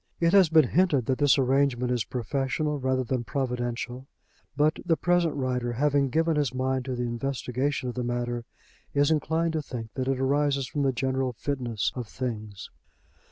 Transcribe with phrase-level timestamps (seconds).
[0.19, 4.07] It has been hinted that this arrangement is professional rather than providential;
[4.57, 8.43] but the present writer, having given his mind to the investigation of the matter,
[8.95, 12.71] is inclined to think that it arises from the general fitness of things.